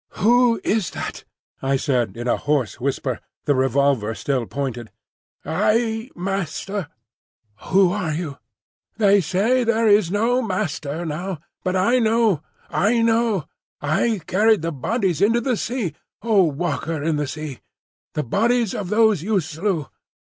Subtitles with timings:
[0.17, 1.25] "Who is that?"
[1.61, 4.89] I said in a hoarse whisper, the revolver still pointed.
[5.45, 6.87] "I—Master."
[7.65, 8.39] "Who are you?"
[8.97, 11.37] "They say there is no Master now.
[11.63, 12.41] But I know,
[12.71, 13.45] I know.
[13.79, 15.93] I carried the bodies into the sea,
[16.23, 17.59] O Walker in the Sea!
[18.15, 19.85] the bodies of those you slew.